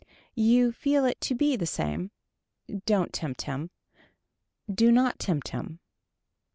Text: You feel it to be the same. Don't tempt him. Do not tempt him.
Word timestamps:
You 0.33 0.71
feel 0.71 1.05
it 1.05 1.21
to 1.21 1.35
be 1.35 1.55
the 1.55 1.67
same. 1.67 2.09
Don't 2.87 3.13
tempt 3.13 3.43
him. 3.43 3.69
Do 4.73 4.91
not 4.91 5.19
tempt 5.19 5.49
him. 5.49 5.79